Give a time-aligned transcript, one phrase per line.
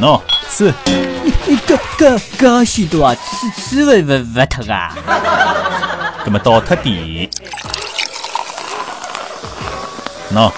[0.00, 0.72] 喏，吃。
[1.46, 4.94] 你搿搿搿许多啊，吃吃勿勿勿疼啊！
[6.24, 7.28] 搿么倒脱点。
[10.32, 10.50] 喏。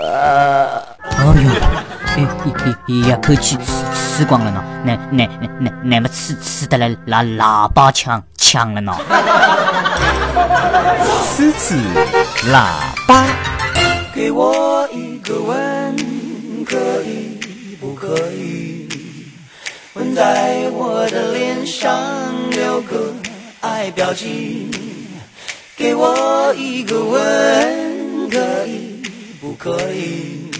[0.00, 0.80] 呃，
[1.18, 1.46] 哦哟，
[2.86, 8.22] 一一一口气吃吃光了呢，那那那那那么吃吃得来喇喇叭腔
[8.54, 8.96] 腔了呢。
[11.26, 11.74] 狮子
[12.52, 12.68] 喇
[13.08, 13.26] 叭。
[14.14, 15.96] 给我一个吻，
[16.64, 17.40] 可以
[17.80, 18.86] 不可以？
[19.94, 22.00] 吻在我的脸上，
[22.52, 23.12] 留个
[23.60, 24.70] 爱标记。
[25.76, 29.02] 给我一个吻，可以
[29.40, 30.52] 不可以？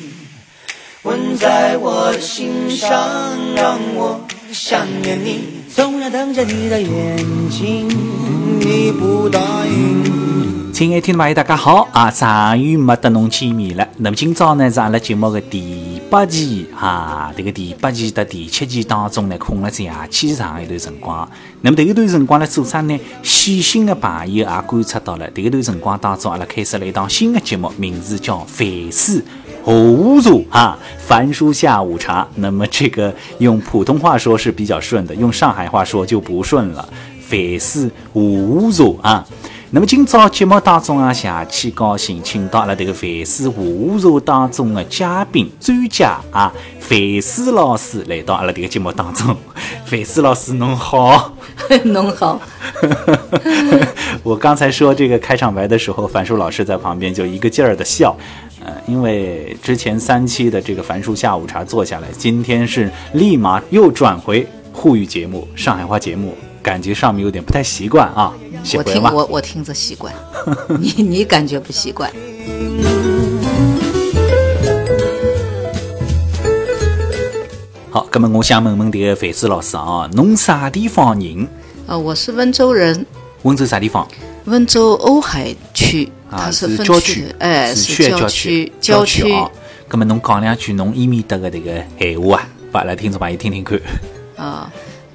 [1.02, 4.20] 吻在我的心上，让我
[4.52, 5.63] 想念你。
[5.74, 7.16] 总要等着你的眼
[7.50, 7.88] 睛，
[8.60, 10.72] 你不答应。
[10.72, 12.08] 亲爱的听众朋友，大家好啊！
[12.12, 13.88] 终于没得侬见面了。
[13.96, 21.28] 那么今朝呢是阿拉节目的第八期啊，这个第八期到第七期当中呢空了这样期长一段辰光。
[21.62, 22.96] 那么这一段辰光呢做啥呢？
[23.24, 29.24] 细心的朋友也观察到了，这一段辰光当中阿拉开始了一档新的节目，名字叫《凡事
[29.64, 32.26] 下午茶》啊，樊叔下午茶。
[32.36, 36.88] 那么这个用普通话说是比较顺的，用上海话说就不顺了。
[37.20, 39.26] 凡事下午茶啊。
[39.70, 49.36] 那么今朝节目当中啊，下期高兴，请到了这个凡事下午茶当中的嘉宾专家啊，凡事老师来到阿拉这个节目当中。
[49.84, 51.34] 凡事老师侬好，
[51.86, 52.40] 侬好。
[54.22, 58.16] 我刚才说这个开场白的时候，樊叔老师在旁边就一个劲儿的笑，
[58.64, 66.34] 呃，因为之前三期的这个樊叔下午茶做下来，今天是立马又转回沪语节目、上海话节目。
[66.62, 68.32] 感觉上面有点不太习惯啊，
[68.74, 70.10] 我听我我听着习惯，
[70.80, 72.10] 你你感觉不习惯？
[77.90, 81.46] 好，那么我想问问这个范子老师啊，侬啥地方人？
[81.86, 83.04] 呃，我是温州人。
[83.42, 84.08] 温州啥地方？
[84.46, 89.24] 温州瓯海区，它是郊区，哎，是郊区，郊区。
[89.88, 93.80] 那么侬讲两句侬伊面搭的这个闲话啊，把来听众朋友听听看。
[94.36, 94.70] 啊，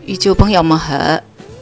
[0.06, 0.96] 与旧朋友们好。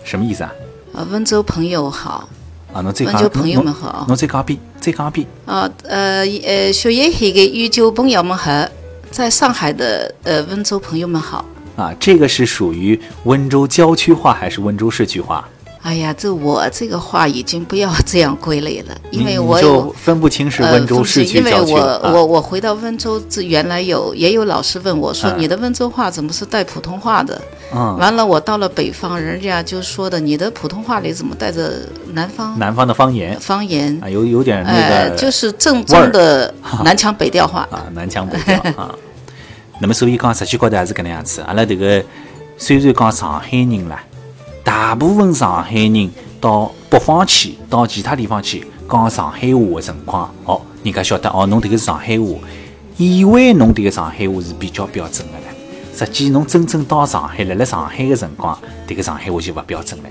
[0.03, 0.53] 什么意思啊？
[0.93, 2.29] 啊，温州朋友好。
[2.73, 4.05] 啊，侬再温州朋友们好。
[4.07, 5.25] 侬再讲遍，再讲遍。
[5.45, 8.67] 啊，呃，呃，学业海的与旧朋友们好，
[9.09, 11.43] 在上海的呃温州朋友们好。
[11.75, 15.47] 啊，这个是属于温州郊区话还是温州市区话？
[15.87, 21.71] 哎呀，这我这个话已经不要这样归类了，因为我就分不清是温州市区郊区。
[21.71, 27.41] 因为我我我回到温州，这原来有也有老师问我说，你的温州话怎么是带普通话的？
[27.73, 33.39] 嗯，完了我到了北方，人家就说的，你的普通话里怎么带着南方南方的方言？
[33.39, 38.93] 方言啊，有有点那个，就是正宗的南腔北调话啊，南腔北调啊。
[39.79, 41.39] 那么所以讲，实际高头还是搿能样子。
[41.47, 42.03] 阿拉这个
[42.57, 44.03] 虽然讲上海人啦。
[44.67, 46.11] 大部分上海人
[46.41, 52.25] 到北方去，到其他地方去讲上海话的辰光，哦，人家晓得哦，侬迭个是上海话，
[52.97, 55.55] 以为侬迭个上海话是比较标准的了。
[55.95, 60.09] 实际侬真正到上海，来了上海的辰光，这个上海话就勿标准了。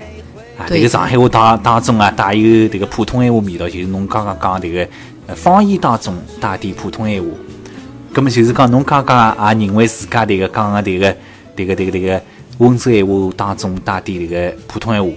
[0.57, 4.89] 啊，这个上海话当当中啊，带有迭个普通闲话味道，就是侬刚刚讲这个
[5.35, 7.29] 方言当中带点普通闲话。
[8.15, 11.15] 那么就是讲侬刚刚也认为自家迭个讲的这个
[11.55, 12.19] 这个这个这个。
[12.59, 15.09] 温州闲话当中带点那个普通闲话，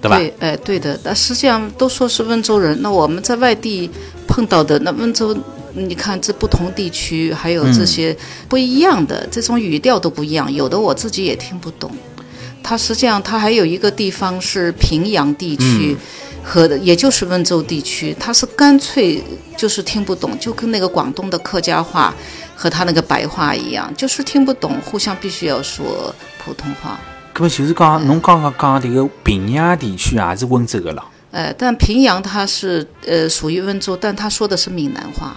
[0.00, 0.18] 对吧？
[0.18, 0.98] 对，哎，对的。
[1.02, 3.90] 那实际上都说是温州人，那我们在外地
[4.26, 5.36] 碰到的那温州，
[5.74, 8.16] 你看这不同地区还有这些
[8.48, 11.90] 不一样的这种语调都不一样，有的我自己也听不懂。
[12.62, 15.94] 它实际上它还有一个地方是平阳地区
[16.42, 19.22] 和也就是温州地区，它是干脆
[19.56, 22.14] 就是听不懂，就跟那个广东的客家话
[22.54, 26.14] 和他那个白话一样，就是听不懂，互相必须要说。
[26.44, 27.00] 普通话，
[27.34, 31.02] 搿么就是讲，侬刚刚讲这个平阳地区也是温州的了。
[31.30, 35.34] 呃，但平阳它是呃属于温州，但他说的是闽南话。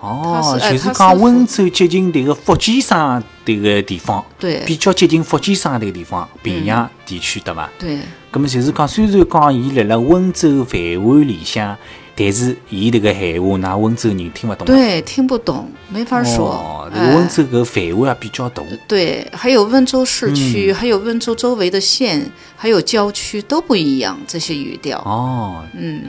[0.00, 7.68] 哦，就是讲温州接近这个福建省这个地方，对，比较接近福建省这个地方，平阳地区对伐？
[7.78, 7.98] 对。
[8.32, 11.76] 搿么就是讲，虽然讲伊辣辣温州范围里向。
[12.18, 14.66] 但是，伊这个闲话，那温州人听不懂。
[14.66, 16.48] 对，听不懂，没法说。
[16.48, 18.60] 哦，温州个范围也比较大。
[18.88, 24.98] 对，还有温州市区，还有温州周围的县，还有郊区都不一样，这些语调。
[25.04, 26.02] 哦，嗯。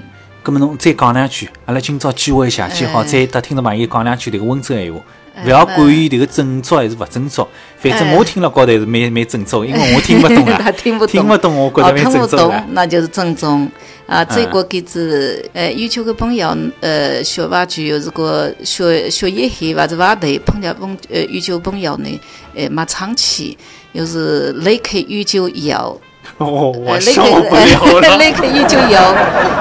[0.43, 4.99] 那么侬再讲两句，阿拉今朝机会下去好再搭听众朋友讲两句这个温州闲话，
[5.43, 7.47] 不要管伊这个正宗还是不正宗，
[7.77, 10.71] 反正我听了高头是蛮蛮正宗，因为我听不懂啊。
[10.71, 11.11] 听不懂。
[11.11, 13.69] 听不懂，我觉得蛮正宗那就是正宗。
[14.09, 22.19] 啊，这个给子呃，有几个朋友呃，学娃就有这个学学业黑或者娃头碰见朋呃，有几个朋友呢，
[22.55, 23.55] 呃，蛮长期，
[23.91, 25.95] 又是雷克有九幺。
[26.37, 28.17] 哦，我呃，受那不了个了。
[28.17, 29.15] 那个一九幺，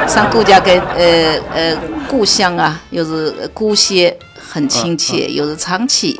[0.06, 1.76] 上顾家跟呃呃
[2.08, 6.18] 故乡啊，又是姑歇，很亲嗯切，又是长期。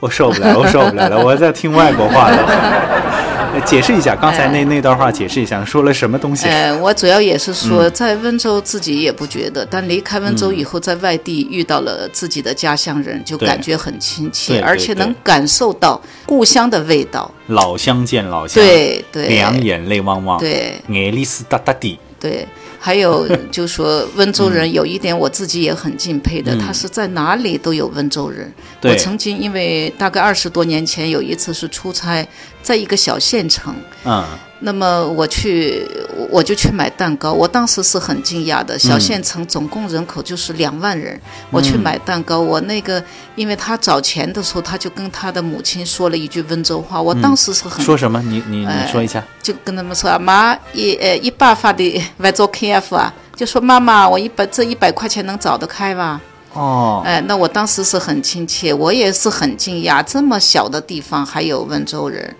[0.00, 2.38] 我受不了，我受不了了，我在听外国话了。
[3.52, 6.46] 呃解释一下，刚才那那段话，解释一下，说了什么东西？
[6.46, 7.92] 哎，我主要也是说，嗯。
[7.92, 17.30] 在温州自己也不觉得，但离开温州以后，在外地遇到了自己的家乡人，就感觉很亲切，而且能感受到故乡的味道。
[17.48, 19.28] 老乡见老乡，对对。
[19.28, 20.80] 两眼泪汪汪，对。
[20.88, 21.98] 眼泪湿哒哒滴。
[22.22, 22.46] 对，
[22.78, 28.48] 还有就说温州人有一点我自己也很敬佩的，他是在哪里都有温州人。
[28.80, 32.24] 对我曾经因为大概二十多年前有一次是出差，
[32.62, 33.74] 在一个小县城，
[34.04, 34.24] 嗯，
[34.64, 35.84] 那么我去
[36.16, 41.20] 我我就去买蛋糕，我当时是很惊讶的，小县城总共人口就是两万人，
[41.50, 43.02] 我去买蛋糕，我那个
[43.34, 48.22] 因为他找钱的时候，他就跟他的母亲说了一句温州话，我当时是很说什么？
[48.22, 49.22] 你你你哎说一下。
[49.42, 56.20] 就跟他们说啊，妈一呃一百发的外做 KF 啊，就说妈妈，我一百这一百块钱能找得开吧？
[56.52, 62.36] 哦，哎，那我当时是很亲切，我也是很惊讶，这么小的地方还有温州人。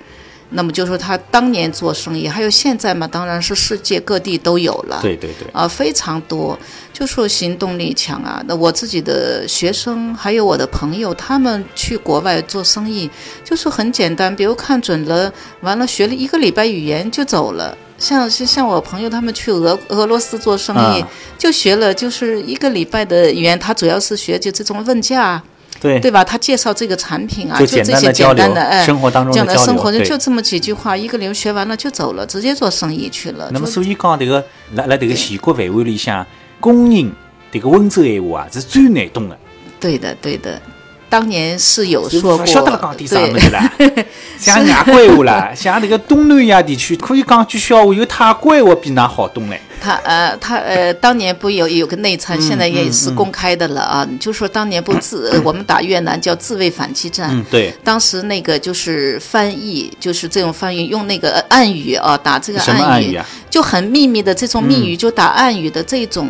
[0.53, 5.01] 那么就说他当年做生意，还有现在嘛，当然是世界各地都有了。
[5.03, 6.59] 对对对，啊，非常多，
[6.93, 8.43] 就说行动力强啊。
[8.47, 13.11] 那我自己的学生，还有我的朋友，他们去国外做生意，
[13.45, 15.33] 就是很简单，比如看准了，
[15.63, 17.77] 完了学了一个礼拜语言就走了。
[17.99, 21.09] 像像像我朋友他们去俄俄罗斯做生意，啊
[21.39, 25.41] 就学了就是一个礼拜的语言，他主要是学就这种问价，
[25.83, 26.23] 对对吧？
[26.23, 33.51] 他介绍这个产品啊，就就这些简单的哎，生活当中的的生活流对就这么几句话，一个流学完了就走了，直接做生意去了。
[33.53, 34.45] 那么所以讲这个
[34.75, 36.25] 辣辣这个全国范围里向，
[36.61, 37.11] 公认
[37.51, 39.37] 这个温州闲话啊是最难懂的。
[39.81, 40.63] 对的，对的，
[41.09, 43.73] 当年是有说过，不晓得讲点啥么对子啦，
[44.39, 49.61] 像外国闲话啦，像那个东南亚地区可以讲句笑话，有泰国闲话比㑚好懂嘞。
[49.83, 54.09] 他呃，他呃，当年不有有个内参，现在也是公开的了啊。
[54.21, 63.27] 就说当年不自、呃我们打越南叫自卫反击战，嗯，对，当时那个就是翻译，就是这种翻译，用那个呃暗语啊，打这个暗语啊？
[63.51, 66.29] 就很秘密的这种密语，就打暗语的这种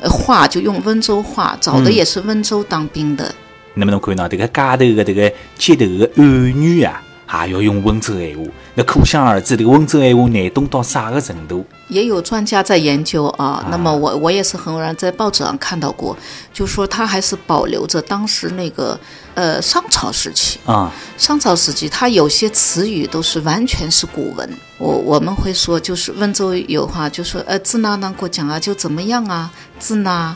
[0.00, 3.34] 呃话，就用温州话，找的也是温州当兵的。
[3.74, 7.02] 那么侬看到这个街头的这个街头的暗语啊，
[7.46, 8.42] 也要用温州闲话，
[8.74, 11.64] 那可想而知，这个温州闲话难懂到啥个程度。
[11.88, 16.16] 也有专家在研究啊，那么我我也是很偶然在报纸上看到过，
[16.52, 18.98] 就说他还是保留着当时那个
[19.34, 24.48] 呃商朝时期，啊、商朝时期它有些词语都是完全是古文。
[24.78, 30.34] 我我们会说，就是温州有话就说呃支那当国讲啊就怎么样啊支那，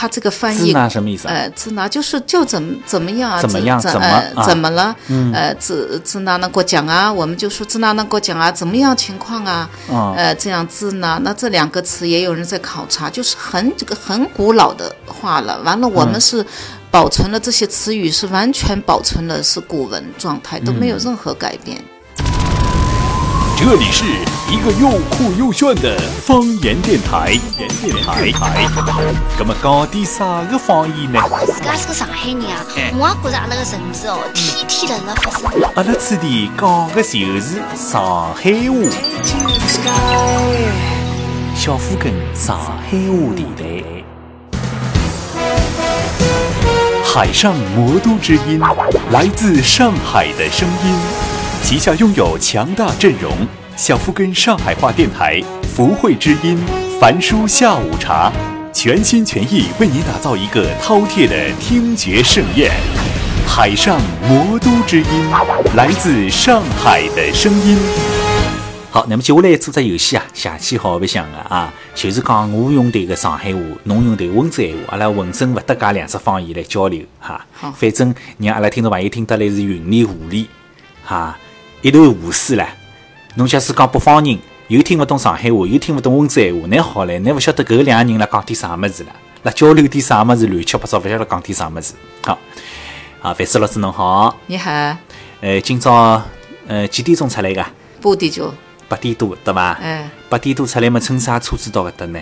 [0.00, 1.34] 它这个翻支译那什么意思啊？
[1.34, 3.40] 呃，支那就是就怎么怎么样啊？
[3.42, 4.94] 怎么样怎怎么呃啊怎么了？
[5.34, 9.68] 呃，支支那那给我讲啊，我们就说支那那给我讲啊，怎么样情况啊？
[9.90, 15.60] 嗯呃，这样支那那这两个词也有人在考察，就是很这个很古老的话了。
[15.64, 16.46] 完了，我嗯们是
[16.92, 21.76] 保存了这些词语，是完全保存了是古文状态，都嗯没有任何改变。
[23.58, 24.04] 这里是
[24.50, 27.38] 一个又酷又炫的方言电台。
[27.82, 28.32] 电台，
[29.38, 31.20] 那么讲点啥个方言呢？
[31.46, 32.64] 自家是个上海人啊，
[32.98, 35.42] 我也觉着阿拉个城市哦，天天辣辣发生。
[35.74, 38.74] 阿拉此地讲的就是上海话。
[41.54, 43.84] 小虎根上海话电台。
[47.04, 48.58] 海上魔都之音，
[49.10, 50.94] 来自上海的声音，
[51.62, 53.30] 旗下拥有强大阵容。
[53.78, 56.58] 小福根上海话电台、福慧之音、
[57.00, 58.32] 樊叔下午茶，
[58.74, 62.72] 全心全意为您打造一个饕餮的听觉盛宴。
[63.46, 65.30] 海上魔都之音，
[65.76, 67.78] 来自上海的声音。
[68.90, 77.46] 好，那么接下来做只游戏啊，下期好白相的啊，就是讲我用迭个上海话，侬用迭个温州闲话，阿拉浑身勿搭界两只方言来交流哈。
[77.52, 80.48] 好反正让阿拉听众朋友听得来是云里雾里
[81.04, 81.38] 哈，
[81.80, 82.66] 一头雾水唻。
[83.38, 89.12] 侬假使讲北方人又听勿懂上海话，又听勿懂温州闲话，那好唻，那勿晓得搿两个人辣讲点啥物事了，
[89.44, 91.94] 辣交流点啥物事，乱七八糟，勿晓得讲点啥物事。
[92.24, 92.36] 好，
[93.22, 94.72] 啊，范师老师侬好，你好，
[95.40, 96.20] 呃，今朝
[96.66, 97.64] 呃几点钟出来个？
[98.02, 98.52] 八点钟，
[98.88, 99.70] 八点多对伐？
[99.80, 102.20] 哎，八点多出来嘛，乘啥车子到搿搭呢？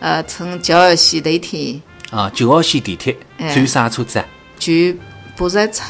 [0.00, 4.26] 呃，乘九号线地铁，啊，九号线地铁，哎转啥车子啊？
[4.58, 4.98] 转
[5.34, 5.82] 八十七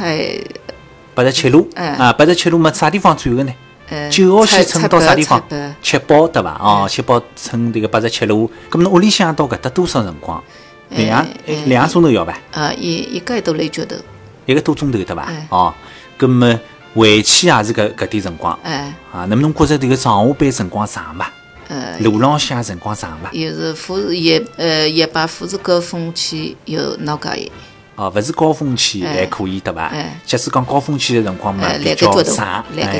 [1.16, 1.68] 八十七路。
[1.74, 3.52] 哎啊，八十七路嘛，啥地方转个呢？
[3.90, 5.42] 呃九号线乘到啥地方？
[5.82, 6.58] 七宝对伐？
[6.60, 10.42] 哦，七宝乘迭个八十七路，咁侬屋里向到搿搭多少辰光？
[10.90, 12.38] 两哎两个钟头要伐？
[12.52, 14.00] 啊，一一概都累觉得，
[14.46, 15.46] 一个多钟头对伐哎？
[15.50, 15.74] 哦，
[16.18, 16.58] 咁么
[16.94, 19.26] 回去也是搿搿点辰光哎，啊。
[19.28, 21.32] 那么侬觉着迭个上下班辰光长伐？
[21.68, 23.28] 呃，路浪向辰光长伐？
[23.32, 27.52] 也是富也呃也把富士高峰期有闹介的，
[27.98, 30.16] 哦，勿是高峰期哎还可以对伐哎？
[30.24, 32.92] 假使讲高峰期的辰光嘛，哎比较长，哎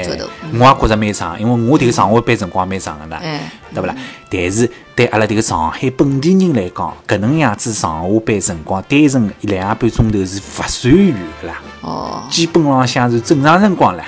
[0.53, 3.95] 我也觉着蛮长，因为我迭个上下班辰光蛮长个啦，哎对勿啦？
[4.29, 14.05] 但是对阿拉迭个上海本地人来讲，搿能样子上下班辰光单程一两个半钟头是勿算远个啦，哦，基本浪向是正常辰光啦。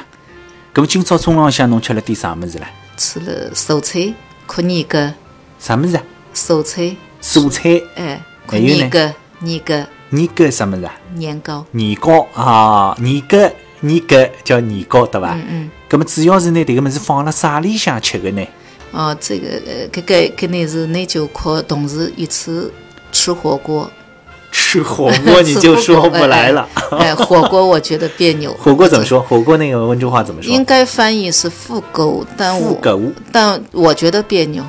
[0.75, 2.69] 咁么今朝中浪向侬吃了点啥物事啦？
[2.97, 4.13] 吃了蔬菜，
[4.47, 4.99] 可年糕，
[5.61, 6.03] 啥物事啊？
[6.35, 8.99] 蔬菜，蔬菜、哎，可还有呢年糕，
[9.39, 9.75] 年糕，
[10.11, 10.93] 年糕啥物事啊？
[11.15, 13.39] 年糕，年糕啊，年糕，
[13.81, 15.35] 年糕叫年糕对伐？
[15.35, 15.71] 嗯嗯。
[15.89, 18.47] 咁么主要是拿迭个物事放辣啥里向吃个呢？
[18.93, 22.51] 哦，这个呃，搿个肯定是那就和同时一起
[23.13, 23.89] 吃火锅，
[24.51, 26.69] 吃火锅 你就说不来了。
[26.99, 28.53] 哎，哎火锅我觉得别扭。
[28.55, 29.05] 火锅怎么？
[29.05, 29.21] 说？
[29.21, 30.53] 火锅那个温州话怎么说？
[30.53, 32.77] 应该翻译是复狗，但我
[33.31, 34.65] 但我觉得别扭。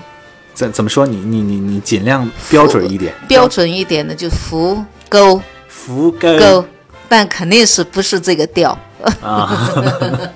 [0.53, 1.07] 怎怎么说？
[1.07, 3.13] 你你你你尽量标准一点。
[3.27, 6.65] 标准一点的就复狗福狗狗，
[7.09, 8.77] 但肯定是不是这个调。
[9.21, 9.69] 啊。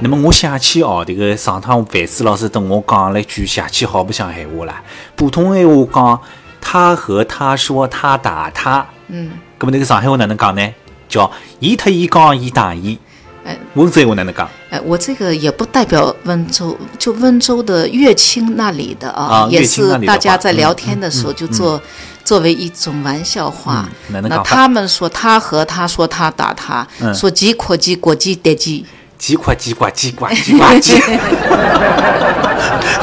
[0.00, 4.82] 那么我想起哦，这个上趟范思老师跟我讲了一句想起好不像闲话啦。
[5.14, 6.20] 普通闲话讲，
[6.60, 10.74] 他和他说他打他，嗯，那么那个上海话哪能讲呢？
[11.08, 12.98] 叫伊特伊讲伊打伊。
[13.46, 14.48] 哎温州闲话哪能讲？
[14.70, 21.80] 哎，我这个也不代表温州，就温州的乐清那里的啊，啊也是大家在聊嗯天的时候就做、
[22.24, 23.88] 作为一种玩笑话。
[24.08, 28.84] 那他们说他和他说他打他，嗯说鸡可鸡国鸡得鸡，
[29.18, 31.00] 鸡呱叽呱叽呱叽呱鸡，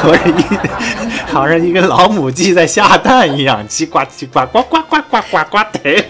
[0.04, 6.04] 我 一好像一个老母鸡在下蛋一样，叽呱叽呱呱呱呱呱呱呱的。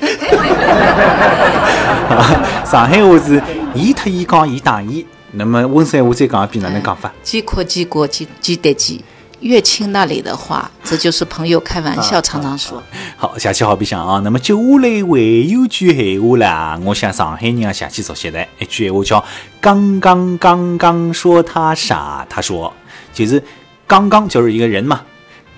[2.64, 3.42] 上海话是
[3.74, 7.10] 伊特伊讲伊打伊，那么温山话再讲一遍哪能讲法？
[7.22, 9.00] 鸡扩鸡国鸡鸡得叽。
[9.40, 12.82] 乐清那里的话，这就是朋友开玩笑常常说。
[13.16, 19.24] 好，下期好比想啊，那么接下来还有句闲话啦，我想上海人啊下去熟悉的一句闲话叫
[19.60, 22.72] “刚刚刚刚说他傻”，他说
[23.12, 23.42] 就是
[23.86, 25.00] 刚刚就是一个人嘛，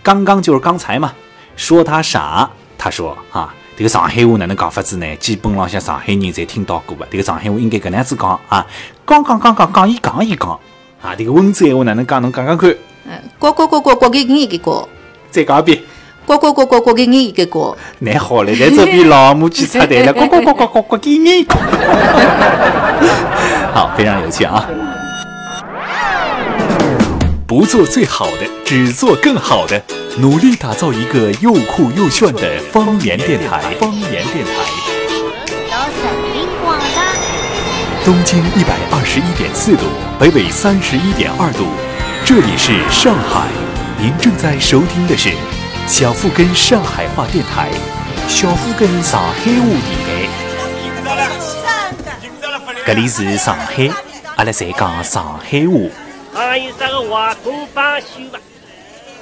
[0.03, 1.13] 刚刚就是刚才嘛，
[1.57, 5.17] 说他傻，他说啊，这个上海话哪能讲法子呢？
[5.17, 8.67] 基本浪向上海人侪听到过的，这个上海话应该搿能样子讲啊，
[9.07, 10.51] 刚刚刚刚讲伊讲伊讲
[11.01, 12.21] 啊，这个温州闲话哪能讲？
[12.21, 12.71] 侬讲讲看，
[13.07, 14.87] 嗯，呱呱呱呱呱给你一个呱，
[15.31, 15.81] 再讲一遍。
[16.26, 17.76] 呱呱呱呱呱给你一个呱。
[18.00, 21.54] 那好了，在这边老母鸡插队了，呱呱呱呱呱呱，给你呱。
[23.73, 24.66] 好，非常有趣啊！
[27.47, 29.80] 不做最好的，只做更好的，
[30.18, 33.61] 努力打造一个又酷又炫的方言电台。
[33.78, 34.50] 方言电台，
[35.71, 37.04] 到人民广场。
[38.04, 39.85] 东经一百二十一点四度，
[40.18, 41.64] 北纬三十一点二度，
[42.25, 43.47] 这里是上海。
[43.99, 45.30] 您正在收听的是
[45.87, 47.71] 小富根上海话电台，
[48.28, 50.28] 小富跟上海话电台，
[52.85, 53.88] 搿里是上海，
[54.35, 55.75] 阿拉侪讲上海话。
[56.35, 58.38] 还有啥个话筒帮修吧？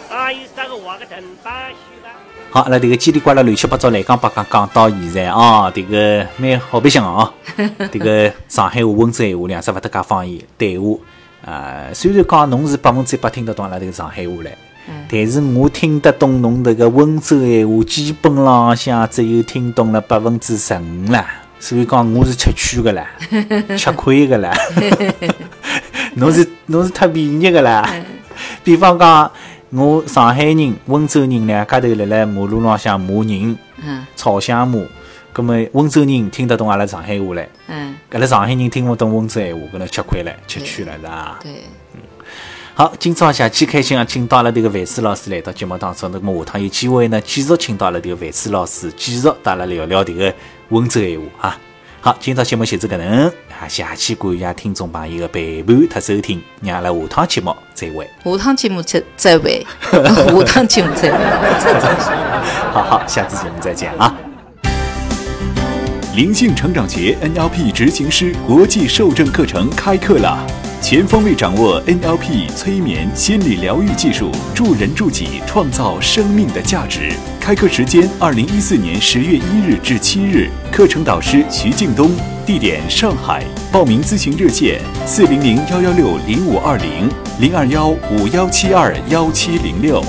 [0.09, 2.09] 还有啥个话个藤帮修吧？
[2.50, 7.30] 好，阿拉这个叽里呱啦乱七八糟来讲八讲讲到现在啊，这个蛮好白相啊。
[7.92, 10.97] 这个上海话、温州闲话两只勿搭界方言对话，
[11.44, 14.49] 呃，虽然讲侬是百分之百听得懂阿拉这个上海话唻，
[15.09, 21.26] 但是我听得懂侬这个温州闲话，基本浪向只有听懂了百分之十五啦。
[21.61, 23.07] 所以讲我是吃亏个啦，
[23.79, 24.53] 吃亏个啦。
[26.17, 27.88] 侬是侬是太便宜个啦。
[28.62, 29.31] 比方讲，
[29.71, 34.79] 我上海人、温州人两家头辣辣马路浪向骂人、嗯吵相骂，
[35.33, 41.38] 葛么温州人听得懂阿拉上海话唻，嗯，搿拉上海人听勿懂温州闲话，搿能吃亏了，吃亏了，是伐？
[41.43, 41.64] 对。
[42.76, 46.11] 好，今朝谢期开心啊，请到阿拉迭个范思老师来到节目当中。
[46.12, 50.35] 那么下趟有机会呢，继续请到阿拉迭个范思老师，继续带阿拉聊聊这个
[50.71, 51.59] 温州闲话啊。
[52.00, 58.11] 好，今朝节目就是搿能，啊，谢谢感谢听众朋友的陪伴和收听，让阿拉下趟节目再会。
[58.25, 61.19] 下趟节目再再会， 下趟节目再会。
[62.73, 64.12] 好好，下次节目再见啊。
[66.16, 70.45] 灵性成长节 NLP 执行师国际受证课程开课了。
[70.87, 77.11] 全方位掌握 NLP 催眠心理疗愈技术，助人助己，创造生命的价值。
[77.41, 80.50] 开课时间：二零一四年十月一日至七日。
[80.71, 82.11] 课程导师徐敬东，
[82.45, 83.43] 地点上海。
[83.73, 87.09] 报名咨询热线：四零零幺幺六零五二零
[87.41, 90.05] 零二幺五幺七二幺七零六。